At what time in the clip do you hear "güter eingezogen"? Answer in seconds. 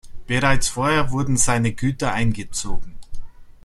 1.73-2.97